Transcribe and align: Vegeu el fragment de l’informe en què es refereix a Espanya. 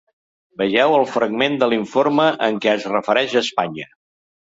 Vegeu 0.61 0.93
el 1.01 1.05
fragment 1.17 1.59
de 1.65 1.69
l’informe 1.73 2.27
en 2.51 2.61
què 2.65 2.75
es 2.75 2.91
refereix 2.97 3.41
a 3.41 3.45
Espanya. 3.47 3.91